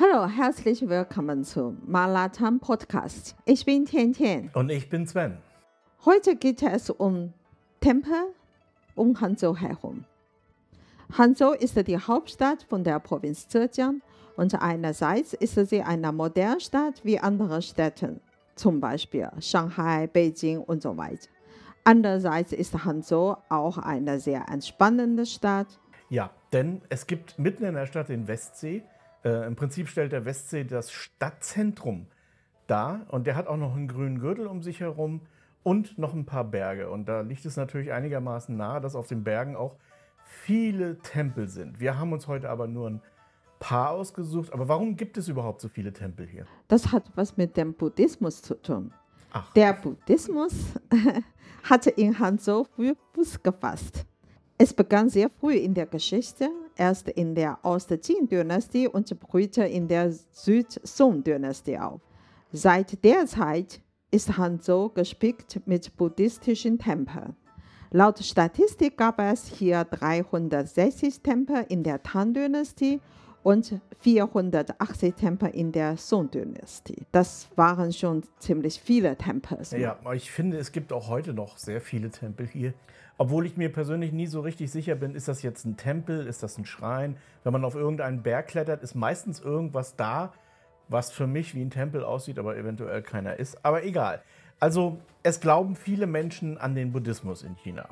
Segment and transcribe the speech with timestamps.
[0.00, 3.34] Hallo, herzlich willkommen zum Malatan Podcast.
[3.44, 4.48] Ich bin Tian Tian.
[4.54, 5.38] Und ich bin Sven.
[6.04, 7.32] Heute geht es um
[7.80, 8.32] Tempel
[8.94, 10.04] um Hangzhou herum.
[11.18, 14.00] Hangzhou ist die Hauptstadt von der Provinz Zhejiang
[14.36, 18.20] und einerseits ist sie eine moderne Stadt wie andere Städte,
[18.54, 21.28] zum Beispiel Shanghai, Beijing und so weiter.
[21.82, 25.80] Andererseits ist Hangzhou auch eine sehr entspannende Stadt.
[26.08, 28.84] Ja, denn es gibt mitten in der Stadt den Westsee.
[29.24, 32.06] Äh, Im Prinzip stellt der Westsee das Stadtzentrum
[32.66, 35.22] dar und der hat auch noch einen grünen Gürtel um sich herum
[35.62, 36.90] und noch ein paar Berge.
[36.90, 39.76] Und da liegt es natürlich einigermaßen nahe, dass auf den Bergen auch
[40.24, 41.80] viele Tempel sind.
[41.80, 43.02] Wir haben uns heute aber nur ein
[43.58, 44.52] paar ausgesucht.
[44.52, 46.46] Aber warum gibt es überhaupt so viele Tempel hier?
[46.68, 48.92] Das hat was mit dem Buddhismus zu tun.
[49.32, 49.52] Ach.
[49.52, 50.54] Der Buddhismus
[51.62, 54.06] hatte in Hangzhou früh Fuß gefasst.
[54.56, 60.12] Es begann sehr früh in der Geschichte, erst in der Ost-Jin-Dynastie und später in der
[60.12, 62.00] Süd-Song-Dynastie auf.
[62.52, 63.80] Seit der Zeit
[64.10, 67.36] ist Hangzhou gespickt mit buddhistischen Tempeln.
[67.90, 73.00] Laut Statistik gab es hier 360 Tempel in der Tang-Dynastie
[73.48, 77.06] und 480 Tempel in der Song-Dynastie.
[77.12, 79.60] Das waren schon ziemlich viele Tempel.
[79.78, 82.74] Ja, ich finde, es gibt auch heute noch sehr viele Tempel hier.
[83.16, 86.42] Obwohl ich mir persönlich nie so richtig sicher bin, ist das jetzt ein Tempel, ist
[86.42, 87.16] das ein Schrein?
[87.42, 90.34] Wenn man auf irgendeinen Berg klettert, ist meistens irgendwas da,
[90.88, 93.64] was für mich wie ein Tempel aussieht, aber eventuell keiner ist.
[93.64, 94.20] Aber egal.
[94.60, 97.88] Also es glauben viele Menschen an den Buddhismus in China.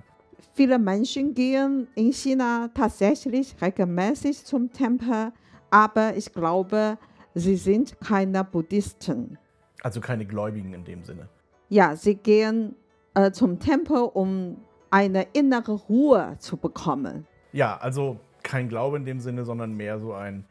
[0.55, 5.33] Viele Menschen gehen in China tatsächlich regelmäßig zum Tempel,
[5.71, 6.99] aber ich glaube,
[7.35, 9.39] sie sind keine Buddhisten.
[9.83, 11.29] Also keine Gläubigen in dem Sinne.
[11.69, 12.75] Ja, sie gehen
[13.15, 14.57] äh, zum Tempel, um
[14.91, 17.27] eine innere Ruhe zu bekommen.
[17.53, 20.47] Ja, also kein Glaube in dem Sinne, sondern mehr so ein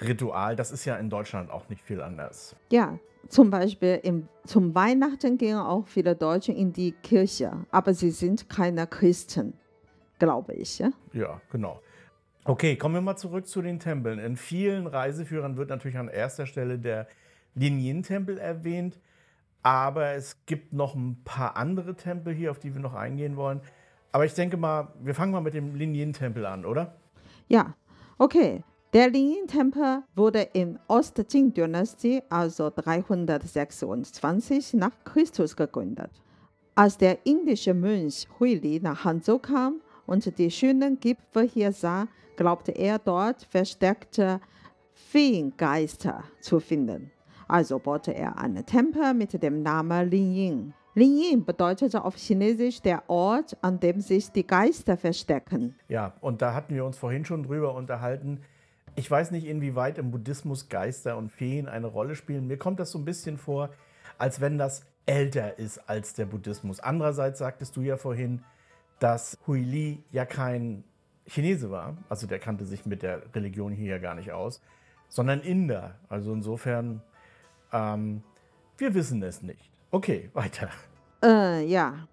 [0.00, 0.56] Ritual.
[0.56, 2.56] Das ist ja in Deutschland auch nicht viel anders.
[2.70, 8.10] Ja, zum Beispiel im, zum Weihnachten gehen auch viele Deutsche in die Kirche, aber sie
[8.10, 9.54] sind keine Christen,
[10.18, 10.78] glaube ich.
[10.78, 11.80] Ja, ja genau.
[12.44, 14.18] Okay, kommen wir mal zurück zu den Tempeln.
[14.18, 17.06] In vielen Reiseführern wird natürlich an erster Stelle der
[17.54, 18.98] Linien-Tempel erwähnt,
[19.62, 23.62] aber es gibt noch ein paar andere Tempel hier, auf die wir noch eingehen wollen.
[24.12, 26.96] Aber ich denke mal, wir fangen mal mit dem Linien-Tempel an, oder?
[27.48, 27.74] Ja,
[28.18, 28.62] okay.
[28.94, 36.12] Der Lin-Tempel wurde in Ost-Jin-Dynastie, also 326 nach Christus gegründet.
[36.76, 42.06] Als der indische Mönch Huili nach Hanzhou kam und die schönen Gipfel hier sah,
[42.36, 44.40] glaubte er dort versteckte
[44.92, 47.10] Feengeister zu finden.
[47.48, 50.72] Also baute er einen Tempel mit dem Namen Linyin.
[50.94, 55.74] Linyin bedeutet auf Chinesisch der Ort, an dem sich die Geister verstecken.
[55.88, 58.44] Ja, und da hatten wir uns vorhin schon drüber unterhalten
[58.96, 62.46] ich weiß nicht, inwieweit im Buddhismus Geister und Feen eine Rolle spielen.
[62.46, 63.70] Mir kommt das so ein bisschen vor,
[64.18, 66.80] als wenn das älter ist als der Buddhismus.
[66.80, 68.42] Andererseits sagtest du ja vorhin,
[69.00, 70.84] dass Hui Li ja kein
[71.26, 74.60] Chinese war, also der kannte sich mit der Religion hier ja gar nicht aus,
[75.08, 75.96] sondern Inder.
[76.08, 77.02] Also insofern,
[77.72, 78.22] ähm,
[78.76, 79.70] wir wissen es nicht.
[79.90, 80.68] Okay, weiter.
[81.22, 82.06] Äh, ja.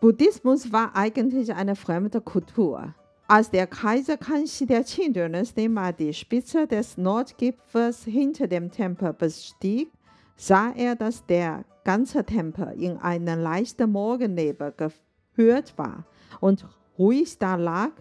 [0.00, 2.94] Buddhismus war eigentlich eine fremde Kultur.
[3.30, 9.92] Als der Kaiser Kanxi der Qing-Dynastie mal die Spitze des Nordgipfels hinter dem Tempel bestieg,
[10.34, 16.06] sah er, dass der ganze Tempel in einen leichten Morgennebel gehüllt war
[16.40, 16.66] und
[16.98, 17.92] ruhig da lag.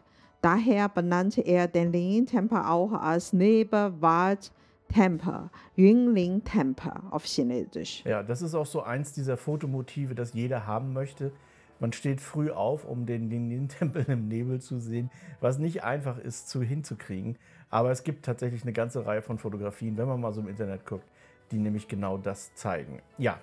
[0.41, 8.03] Daher benannte er den Lin-Tempel auch als Nebelwald-Tempel, Yunlin-Tempel auf Chinesisch.
[8.03, 11.31] Ja, das ist auch so eins dieser Fotomotive, das jeder haben möchte.
[11.79, 15.09] Man steht früh auf, um den Linientempel im Nebel zu sehen,
[15.39, 17.37] was nicht einfach ist zu hinzukriegen.
[17.69, 20.85] Aber es gibt tatsächlich eine ganze Reihe von Fotografien, wenn man mal so im Internet
[20.85, 21.05] guckt,
[21.51, 23.01] die nämlich genau das zeigen.
[23.17, 23.39] Ja.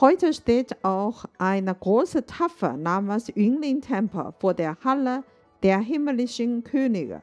[0.00, 5.22] Heute steht auch eine große Tafel namens Yunlin-Tempel vor der Halle
[5.62, 7.22] der himmlischen Könige.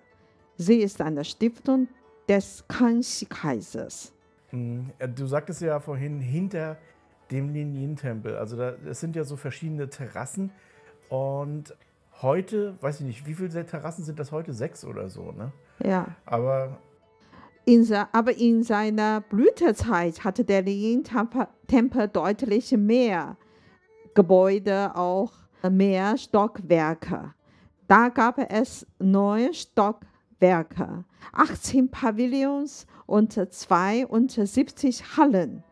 [0.56, 1.88] Sie ist eine Stiftung
[2.28, 4.14] des Kanxi-Kaisers.
[4.50, 6.78] Hm, du sagtest ja vorhin, hinter
[7.32, 8.36] dem Linientempel.
[8.36, 10.52] Also da, es sind ja so verschiedene Terrassen
[11.10, 11.76] und
[12.22, 14.54] heute, weiß ich nicht, wie viele Terrassen sind das heute?
[14.54, 15.52] Sechs oder so, ne?
[15.84, 16.08] Ja.
[16.26, 16.78] Aber
[17.66, 23.38] in, aber in seiner Blütezeit hatte der Lin-Tempel deutlich mehr
[24.16, 25.32] Gebäude, auch
[25.70, 27.34] mehr Stockwerke.
[27.88, 35.64] Da gab es neun Stockwerke, 18 Pavillons und 72 Hallen.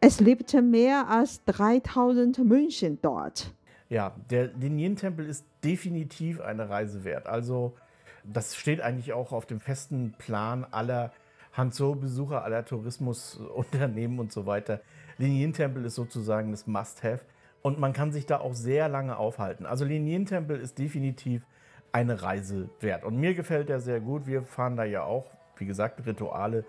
[0.00, 3.52] Es lebten mehr als 3000 Mönchen dort.
[3.88, 7.26] Ja, der Linien-Tempel ist definitiv eine Reise wert.
[7.26, 7.74] Also
[8.22, 11.12] das steht eigentlich auch auf dem festen Plan aller
[11.52, 14.80] Hanzo-Besucher aller Tourismusunternehmen und so weiter.
[15.16, 17.24] Linientempel ist sozusagen das Must-Have
[17.62, 19.66] und man kann sich da auch sehr lange aufhalten.
[19.66, 21.42] Also Linientempel ist definitiv
[21.90, 24.26] eine Reise wert und mir gefällt der sehr gut.
[24.26, 26.64] Wir fahren da ja auch, wie gesagt, Rituale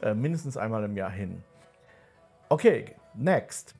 [0.00, 1.42] äh, mindestens einmal im Jahr hin.
[2.50, 3.76] Okay, next.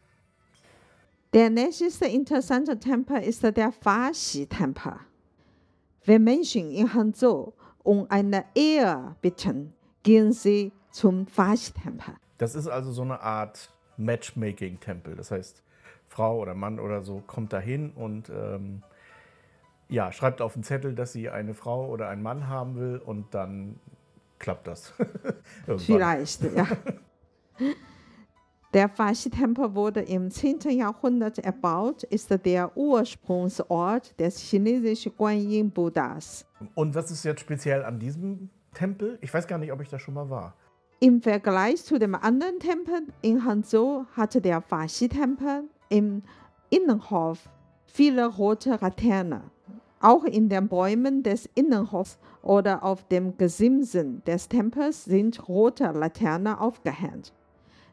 [1.33, 4.93] Der nächste interessante Tempel ist der Faxi-Tempel.
[6.05, 7.53] Wenn Menschen in Hangzhou
[7.83, 9.75] um eine Ehe bitten,
[10.05, 12.15] gehen sie zum Faxi-Tempel.
[12.39, 15.17] Das ist also so eine Art Matchmaking-Tempel.
[15.17, 15.65] Das heißt,
[16.07, 18.85] Frau oder Mann oder so kommt dahin und ähm,
[19.89, 23.35] ja, schreibt auf den Zettel, dass sie eine Frau oder einen Mann haben will und
[23.35, 23.81] dann
[24.39, 24.93] klappt das.
[25.77, 26.69] Vielleicht, ja.
[28.73, 30.61] Der Faxi-Tempel wurde im 10.
[30.71, 36.47] Jahrhundert erbaut, ist der Ursprungsort des chinesischen Guanyin-Buddhas.
[36.77, 39.19] Und was ist jetzt speziell an diesem Tempel?
[39.23, 40.55] Ich weiß gar nicht, ob ich da schon mal war.
[41.01, 46.23] Im Vergleich zu dem anderen Tempel in Hangzhou hatte der Faxi-Tempel im
[46.69, 47.49] Innenhof
[47.87, 49.51] viele rote Laternen.
[49.99, 56.55] Auch in den Bäumen des Innenhofs oder auf dem Gesimsen des Tempels sind rote Laternen
[56.55, 57.33] aufgehängt.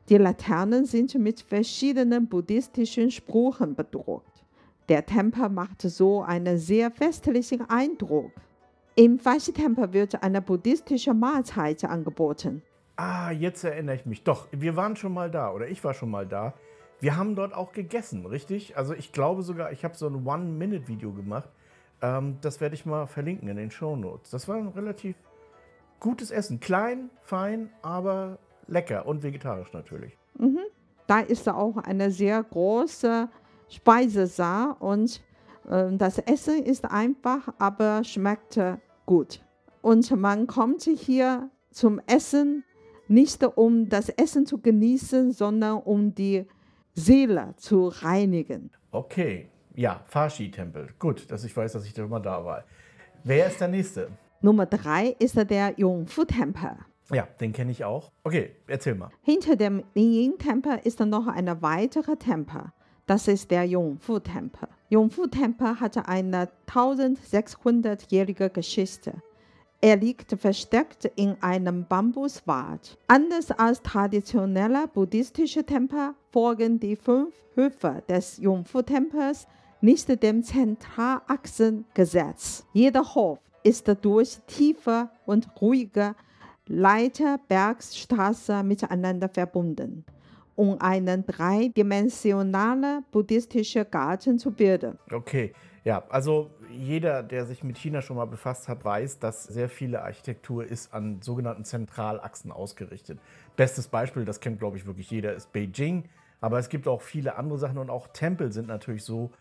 [0.09, 4.45] Die Laternen sind mit verschiedenen buddhistischen Sprüchen bedruckt.
[4.87, 8.31] Der Tempel macht so einen sehr festlichen Eindruck.
[8.95, 12.61] Im Faxi-Tempel wird eine buddhistische Mahlzeit angeboten.
[12.95, 14.23] Ah, jetzt erinnere ich mich.
[14.23, 16.53] Doch, wir waren schon mal da oder ich war schon mal da.
[17.01, 18.77] Wir haben dort auch gegessen, richtig?
[18.77, 21.49] Also ich glaube sogar, ich habe so ein One-Minute-Video gemacht.
[22.01, 24.31] Ähm, das werde ich mal verlinken in den Show Notes.
[24.31, 25.17] Das war ein relativ
[25.99, 26.61] gutes Essen.
[26.61, 30.17] Klein, fein, aber lecker und vegetarisch natürlich.
[30.37, 30.59] Mhm.
[31.07, 33.29] Da ist auch eine sehr große
[33.69, 35.21] Speisesaal und
[35.69, 38.59] äh, das Essen ist einfach, aber schmeckt
[39.05, 39.41] gut.
[39.81, 42.63] Und man kommt hier zum Essen
[43.07, 46.45] nicht um das Essen zu genießen, sondern um die
[46.93, 48.71] Seele zu reinigen.
[48.91, 50.89] Okay, ja, Fashi-Tempel.
[50.99, 52.63] Gut, dass ich weiß, dass ich da immer da war.
[53.23, 54.09] Wer ist der nächste?
[54.41, 56.77] Nummer drei ist der Yongfu-Tempel.
[57.11, 58.11] Ja, den kenne ich auch.
[58.23, 59.09] Okay, erzähl mal.
[59.21, 62.73] Hinter dem Lingyin-Tempel ist noch ein weiterer Tempel.
[63.05, 64.67] Das ist der Yongfu-Tempel.
[64.89, 69.21] Yongfu-Tempel hat eine 1600-jährige Geschichte.
[69.79, 72.97] Er liegt versteckt in einem Bambuswald.
[73.07, 79.45] Anders als traditionelle buddhistische Tempel folgen die fünf Höfe des Yongfu-Tempels
[79.79, 82.65] nicht dem Zentralachsengesetz.
[82.73, 86.15] Jeder Hof ist durch tiefe und ruhige
[86.67, 90.05] Leiter, Bergstraße miteinander verbunden,
[90.55, 94.97] um einen dreidimensionalen buddhistischen Garten zu bilden.
[95.11, 95.53] Okay,
[95.83, 100.03] ja, also jeder, der sich mit China schon mal befasst hat, weiß, dass sehr viele
[100.03, 103.19] Architektur ist an sogenannten Zentralachsen ausgerichtet.
[103.55, 106.03] Bestes Beispiel, das kennt glaube ich wirklich jeder, ist Beijing.
[106.41, 109.31] Aber es gibt auch viele andere Sachen und auch Tempel sind natürlich so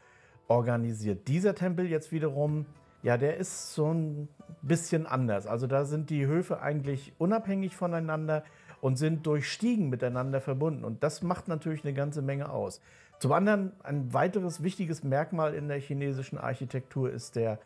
[0.49, 1.29] organisiert.
[1.29, 2.67] Dieser Tempel jetzt wiederum
[3.07, 4.29] ja, der ist so ein
[4.63, 5.47] bisschen anders.
[5.47, 8.43] Also da sind die Höfe eigentlich unabhängig voneinander
[8.81, 10.83] und sind durch Stiegen miteinander verbunden.
[10.83, 12.81] Und das macht natürlich eine ganze Menge aus.
[13.21, 17.61] Zum anderen ein weiteres wichtiges Merkmal in der chinesischen Architektur ist der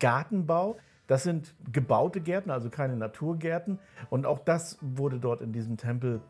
[0.00, 0.76] Gartenbau.
[1.06, 3.78] Das sind gebaute Gärten, also keine Naturgärten.
[4.10, 6.20] Und auch das wurde dort in diesem Tempel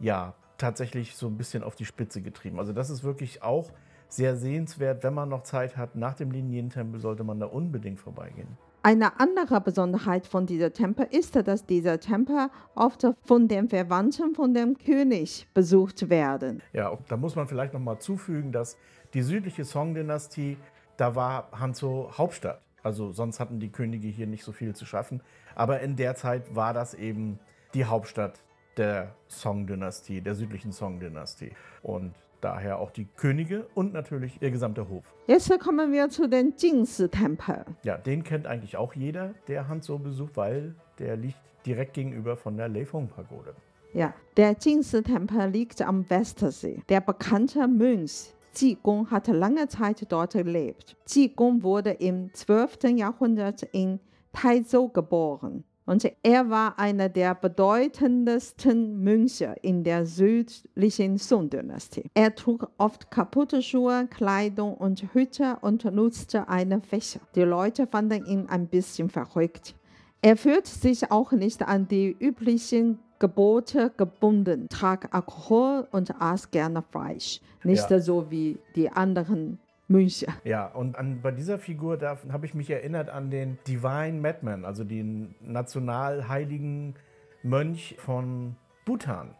[0.00, 2.58] ja tatsächlich so ein bisschen auf die Spitze getrieben.
[2.58, 3.70] Also das ist wirklich auch
[4.08, 5.02] sehr sehenswert.
[5.02, 8.56] Wenn man noch Zeit hat, nach dem Linientempel sollte man da unbedingt vorbeigehen.
[8.82, 14.54] Eine andere Besonderheit von diesem Tempel ist, dass dieser Tempel oft von den Verwandten von
[14.54, 16.62] dem König besucht werden.
[16.72, 18.78] Ja, da muss man vielleicht noch mal zufügen, dass
[19.14, 20.56] die südliche Song-Dynastie,
[20.96, 22.62] da war Hanzhou Hauptstadt.
[22.82, 25.22] Also sonst hatten die Könige hier nicht so viel zu schaffen.
[25.54, 27.40] Aber in der Zeit war das eben
[27.74, 28.40] die Hauptstadt
[28.76, 31.50] der Song-Dynastie, der südlichen Song-Dynastie.
[31.82, 35.04] Und Daher auch die Könige und natürlich ihr gesamter Hof.
[35.26, 37.64] Jetzt kommen wir zu den Jingsi-Tempel.
[37.82, 42.56] Ja, den kennt eigentlich auch jeder, der Hanzhou besucht, weil der liegt direkt gegenüber von
[42.56, 43.54] der Leifeng-Pagode.
[43.92, 46.82] Ja, der Jingsi-Tempel liegt am Westersee.
[46.88, 50.96] Der bekannte Mönch Ji Gong hat lange Zeit dort gelebt.
[51.06, 52.78] Ji Gong wurde im 12.
[52.96, 54.00] Jahrhundert in
[54.32, 55.64] Taizhou geboren.
[55.88, 62.10] Und er war einer der bedeutendsten Mönche in der südlichen Song-Dynastie.
[62.12, 67.20] Er trug oft kaputte Schuhe, Kleidung und Hüte und nutzte einen Fächer.
[67.34, 69.74] Die Leute fanden ihn ein bisschen verrückt.
[70.20, 76.82] Er fühlte sich auch nicht an die üblichen Gebote gebunden, trank Alkohol und aß gerne
[76.82, 77.40] Fleisch.
[77.64, 77.98] Nicht ja.
[77.98, 80.26] so wie die anderen Mönche.
[80.44, 84.84] Ja, und an, bei dieser Figur habe ich mich erinnert an den Divine Madman, also
[84.84, 86.94] den nationalheiligen
[87.42, 89.34] Mönch von Bhutan,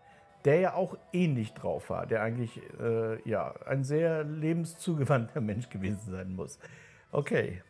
[0.45, 6.11] der ja auch ähnlich drauf war, der eigentlich äh, ja, ein sehr lebenszugewandter Mensch gewesen
[6.11, 6.59] sein muss.
[7.13, 7.63] Okay.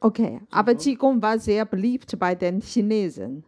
[0.00, 3.44] Okay, aber Qigong war sehr beliebt bei den Chinesen.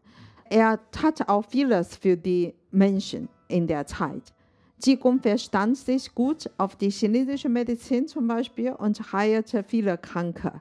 [0.50, 4.34] Er tat auch vieles für die Menschen in der Zeit.
[4.80, 10.60] Qigong verstand sich gut auf die chinesische Medizin zum Beispiel und heilte viele Kranke.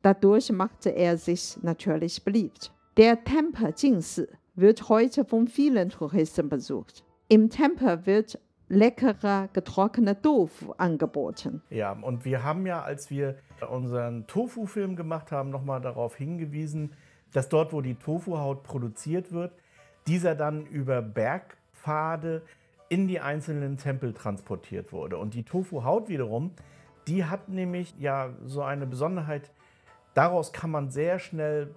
[0.00, 2.72] Dadurch machte er sich natürlich beliebt.
[2.96, 7.04] Der Tempel Jingsi wird heute von vielen Touristen besucht.
[7.28, 11.62] Im Tempel wird leckerer getrockneter Tofu angeboten.
[11.68, 13.36] Ja, und wir haben ja, als wir
[13.70, 16.92] unseren Tofu-Film gemacht haben, nochmal darauf hingewiesen,
[17.32, 19.52] dass dort, wo die Tofu-Haut produziert wird,
[20.06, 22.42] dieser dann über Bergpfade
[22.92, 25.16] in die einzelnen Tempel transportiert wurde.
[25.16, 26.50] Und die Tofu-Haut wiederum,
[27.08, 29.50] die hat nämlich ja so eine Besonderheit,
[30.12, 31.74] daraus kann man sehr schnell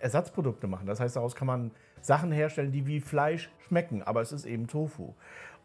[0.00, 0.88] Ersatzprodukte machen.
[0.88, 1.70] Das heißt, daraus kann man
[2.00, 5.14] Sachen herstellen, die wie Fleisch schmecken, aber es ist eben Tofu.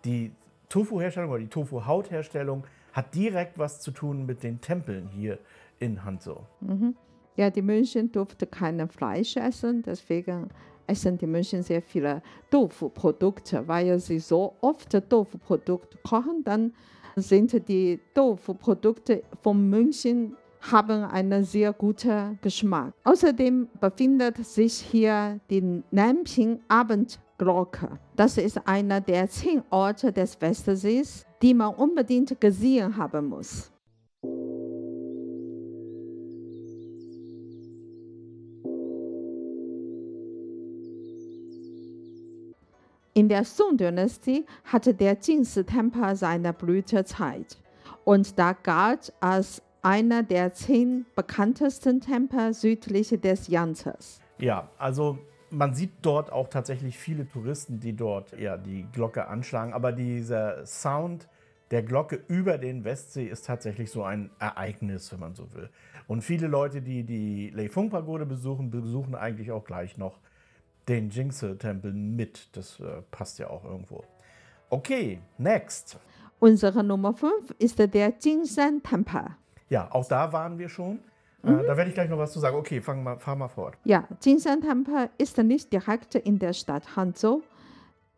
[0.05, 0.33] Die
[0.69, 5.39] Tofu-Herstellung oder die Tofu-Hautherstellung hat direkt was zu tun mit den Tempeln hier
[5.79, 6.41] in Hanzhou.
[6.59, 6.95] Mhm.
[7.37, 10.49] Ja, die München durften kein Fleisch essen, deswegen
[10.91, 16.73] essen die München sehr viele Tofu-Produkte, weil sie so oft Tofu-Produkte kochen, dann
[17.15, 22.93] sind die Tofu-Produkte von München haben einen sehr guten Geschmack.
[23.03, 27.97] Außerdem befindet sich hier die Nanping Abendglocke.
[28.15, 33.71] Das ist einer der zehn Orte des Westsees, die man unbedingt gesehen haben muss.
[43.31, 47.57] Der Song-Dynastie hatte der Jingsi-Tempel seine Blütezeit
[48.03, 54.19] und da galt als einer der zehn bekanntesten Tempel südlich des Yangtzes.
[54.37, 55.17] Ja, also
[55.49, 59.71] man sieht dort auch tatsächlich viele Touristen, die dort ja, die Glocke anschlagen.
[59.71, 61.29] Aber dieser Sound
[61.71, 65.69] der Glocke über den Westsee ist tatsächlich so ein Ereignis, wenn man so will.
[66.05, 70.19] Und viele Leute, die die Leifeng-Pagode besuchen, besuchen eigentlich auch gleich noch
[70.91, 72.55] den Jingse-Tempel mit.
[72.55, 74.03] Das äh, passt ja auch irgendwo.
[74.69, 75.97] Okay, next.
[76.39, 79.25] Unsere Nummer 5 ist der Jingshan-Tempel.
[79.69, 80.99] Ja, auch da waren wir schon.
[81.43, 81.63] Äh, mhm.
[81.65, 82.57] da werde ich gleich noch was zu sagen.
[82.57, 83.77] Okay, fang mal, fahr mal fort.
[83.85, 87.41] Ja, Jinshan-Tempel ist nicht direkt in der Stadt Hanzhou,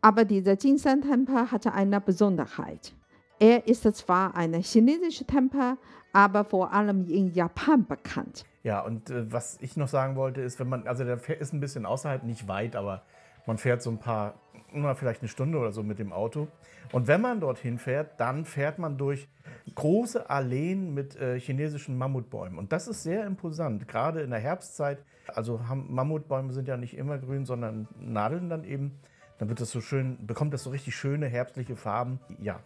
[0.00, 2.92] aber dieser Jinshan-Tempel hatte eine Besonderheit.
[3.38, 5.76] Er ist zwar ein chinesischer Tempel,
[6.12, 8.44] aber vor allem in Japan bekannt.
[8.64, 11.60] Ja, und äh, was ich noch sagen wollte, ist, wenn man, also der ist ein
[11.60, 13.02] bisschen außerhalb, nicht weit, aber
[13.46, 14.40] man fährt so ein paar,
[14.72, 16.48] na, vielleicht eine Stunde oder so mit dem Auto.
[16.90, 19.28] Und wenn man dorthin fährt, dann fährt man durch
[19.74, 22.58] große Alleen mit äh, chinesischen Mammutbäumen.
[22.58, 25.04] Und das ist sehr imposant, gerade in der Herbstzeit.
[25.26, 28.98] Also Mammutbäume sind ja nicht immer grün, sondern nadeln dann eben.
[29.38, 32.18] Dann wird das so schön, bekommt das so richtig schöne herbstliche Farben.
[32.40, 32.60] Ja,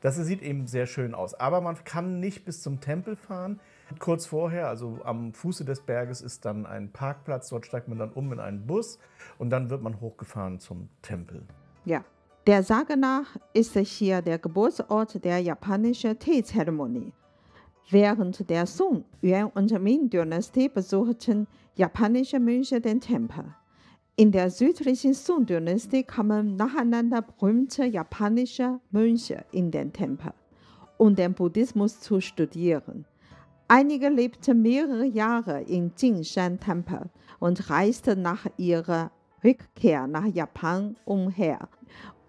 [0.00, 1.34] das sieht eben sehr schön aus.
[1.34, 3.60] Aber man kann nicht bis zum Tempel fahren.
[3.98, 7.48] Kurz vorher, also am Fuße des Berges, ist dann ein Parkplatz.
[7.48, 8.98] Dort steigt man dann um in einen Bus
[9.38, 11.42] und dann wird man hochgefahren zum Tempel.
[11.84, 12.04] Ja,
[12.46, 17.12] der Sage nach ist hier der Geburtsort der japanischen Teezeremonie.
[17.90, 23.54] Während der Song, Yuan und Ming-Dynastie besuchten japanische Mönche den Tempel.
[24.16, 30.32] In der südlichen Song-Dynastie kamen nacheinander berühmte japanische Mönche in den Tempel,
[30.98, 33.06] um den Buddhismus zu studieren.
[33.68, 39.10] Einige lebten mehrere Jahre im Jingshan-Tempel und reisten nach ihrer
[39.44, 41.68] Rückkehr nach Japan umher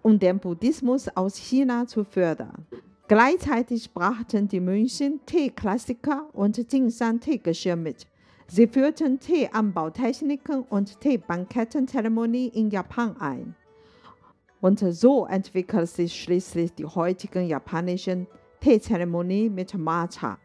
[0.02, 2.66] um den Buddhismus aus China zu fördern.
[3.08, 8.06] Gleichzeitig brachten die Mönche Teeklassiker und Jinshan-Teegeschirr mit.
[8.46, 13.54] Sie führten Teeanbautechniken und Teebankettenzeremonie in Japan ein.
[14.60, 18.26] Und so entwickelte sich schließlich die heutigen japanischen
[18.60, 20.38] Teezeremonie mit Matcha.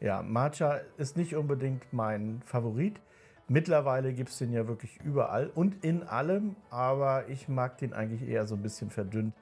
[0.00, 3.00] Ja, Matcha ist nicht unbedingt mein Favorit.
[3.48, 8.28] Mittlerweile gibt es den ja wirklich überall und in allem, aber ich mag den eigentlich
[8.28, 9.34] eher so ein bisschen verdünnt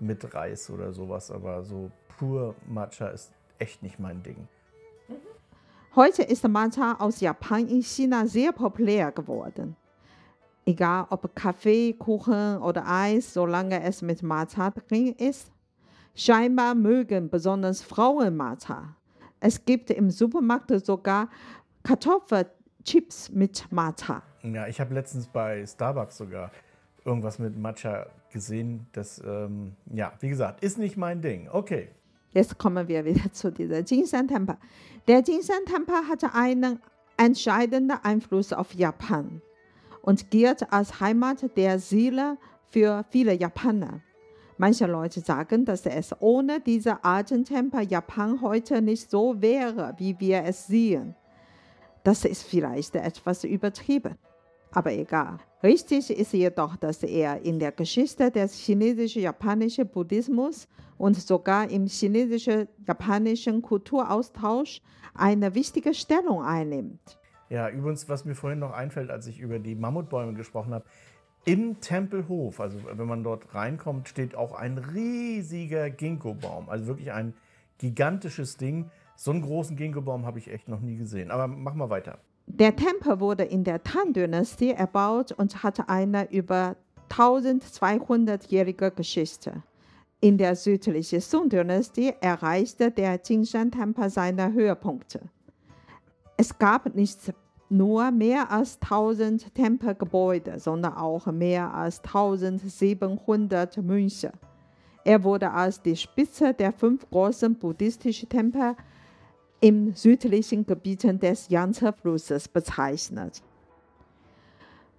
[0.00, 1.30] mit Reis oder sowas.
[1.30, 4.48] Aber so pur Matcha ist echt nicht mein Ding.
[5.94, 9.76] Heute ist Matcha aus Japan in China sehr populär geworden.
[10.64, 15.50] Egal ob Kaffee, Kuchen oder Eis, solange es mit Matcha drin ist.
[16.14, 18.96] Scheinbar mögen besonders Frauen Matcha.
[19.40, 21.28] Es gibt im Supermarkt sogar
[21.82, 22.46] Kartoffeln
[22.84, 24.22] Chips mit Matcha.
[24.42, 26.50] Ja, ich habe letztens bei Starbucks sogar
[27.04, 28.86] irgendwas mit Matcha gesehen.
[28.92, 31.48] Das, ähm, ja, wie gesagt, ist nicht mein Ding.
[31.50, 31.88] Okay.
[32.32, 34.56] Jetzt kommen wir wieder zu dieser Jinsan-Tempel.
[35.08, 36.80] Der Jinsan-Tempel hatte einen
[37.16, 39.42] entscheidenden Einfluss auf Japan.
[40.02, 42.38] und gilt als Heimat der Seele
[42.70, 44.00] für viele Japaner.
[44.60, 50.20] Manche Leute sagen, dass es ohne diese alten Tempel Japan heute nicht so wäre, wie
[50.20, 51.14] wir es sehen.
[52.04, 54.18] Das ist vielleicht etwas übertrieben,
[54.70, 55.38] aber egal.
[55.62, 63.62] Richtig ist jedoch, dass er in der Geschichte des chinesisch-japanischen Buddhismus und sogar im chinesisch-japanischen
[63.62, 64.82] Kulturaustausch
[65.14, 67.18] eine wichtige Stellung einnimmt.
[67.48, 70.84] Ja, übrigens, was mir vorhin noch einfällt, als ich über die Mammutbäume gesprochen habe,
[71.44, 76.68] im Tempelhof, also wenn man dort reinkommt, steht auch ein riesiger Ginkgo-Baum.
[76.68, 77.34] Also wirklich ein
[77.78, 78.90] gigantisches Ding.
[79.16, 81.30] So einen großen Ginkgo-Baum habe ich echt noch nie gesehen.
[81.30, 82.18] Aber mach mal weiter.
[82.46, 86.76] Der Tempel wurde in der Tang-Dynastie erbaut und hatte eine über
[87.10, 89.62] 1200-jährige Geschichte.
[90.20, 95.20] In der südlichen Song-Dynastie erreichte der Jingshan-Tempel seine Höhepunkte.
[96.36, 97.32] Es gab nicht
[97.70, 104.32] nur mehr als 1000 Tempelgebäude, sondern auch mehr als 1700 Mönche.
[105.04, 108.74] Er wurde als die Spitze der fünf großen buddhistischen Tempel
[109.60, 113.42] im südlichen Gebieten des Yangtze-Flusses bezeichnet.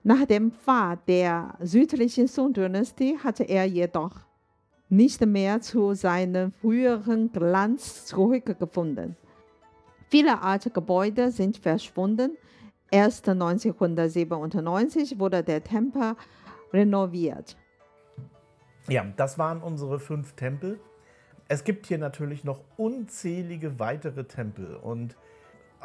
[0.03, 4.15] Nach dem Fall der südlichen Song-Dynastie hatte er jedoch
[4.89, 9.15] nicht mehr zu seinem früheren Glanz zurückgefunden.
[10.09, 12.31] Viele alte Gebäude sind verschwunden.
[12.91, 16.15] Erst 1997 wurde der Tempel
[16.73, 17.57] renoviert.
[18.87, 20.79] Ja, das waren unsere fünf Tempel.
[21.47, 25.15] Es gibt hier natürlich noch unzählige weitere Tempel und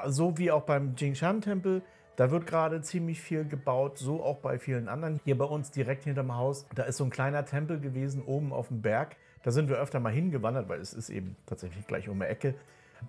[0.07, 1.83] so wie auch beim Jingshan-Tempel,
[2.17, 5.21] da wird gerade ziemlich viel gebaut, so auch bei vielen anderen.
[5.25, 8.69] Hier bei uns direkt hinterm Haus, da ist so ein kleiner Tempel gewesen, oben auf
[8.69, 9.17] dem Berg.
[9.43, 12.55] Da sind wir öfter mal hingewandert, weil es ist eben tatsächlich gleich um die Ecke.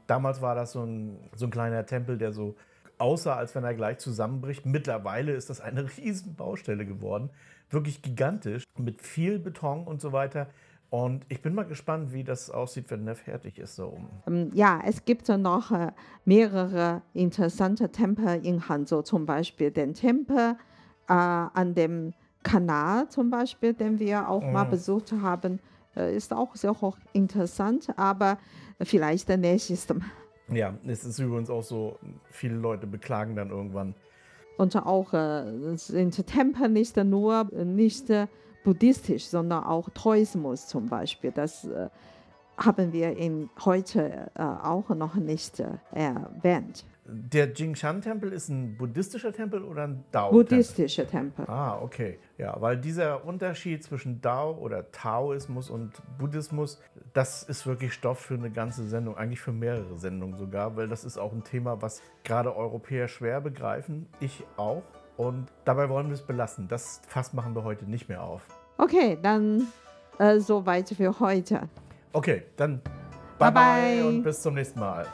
[0.07, 2.55] Damals war das so ein, so ein kleiner Tempel, der so
[2.97, 4.65] aussah, als wenn er gleich zusammenbricht.
[4.65, 7.29] Mittlerweile ist das eine riesen Baustelle geworden,
[7.69, 10.47] wirklich gigantisch, mit viel Beton und so weiter.
[10.89, 13.75] Und ich bin mal gespannt, wie das aussieht, wenn der fertig ist.
[13.75, 13.97] So.
[14.25, 15.91] Ähm, ja, es gibt noch äh,
[16.23, 20.55] mehrere interessante Tempel in Hanzhou, zum Beispiel den Tempel
[21.09, 25.59] äh, an dem Kanal, zum Beispiel, den wir auch mal besucht haben,
[25.97, 28.37] äh, ist auch sehr hoch interessant, aber
[28.81, 30.05] vielleicht der nächste Mal.
[30.49, 33.95] Ja, es ist übrigens auch so, viele Leute beklagen dann irgendwann.
[34.57, 38.11] Und auch äh, sind Tempel nicht nur nicht
[38.63, 41.31] buddhistisch, sondern auch Taoismus zum Beispiel.
[41.31, 41.89] Das äh,
[42.57, 46.85] haben wir in heute äh, auch noch nicht äh, erwähnt.
[47.09, 50.43] Der Jingshan-Tempel ist ein buddhistischer Tempel oder ein Dao-Tempel?
[50.43, 51.45] Buddhistischer Tempel.
[51.47, 52.19] Ah, okay.
[52.37, 56.81] Ja, weil dieser Unterschied zwischen Dao oder Taoismus und Buddhismus,
[57.13, 61.05] das ist wirklich Stoff für eine ganze Sendung, eigentlich für mehrere Sendungen sogar, weil das
[61.05, 64.07] ist auch ein Thema, was gerade Europäer schwer begreifen.
[64.19, 64.83] Ich auch.
[65.15, 66.67] Und dabei wollen wir es belassen.
[66.67, 68.43] Das Fass machen wir heute nicht mehr auf.
[68.77, 69.67] Okay, dann
[70.19, 71.69] äh, soweit für heute.
[72.13, 72.81] Okay, dann
[73.39, 75.07] bye bye, bye, bye und bis zum nächsten Mal.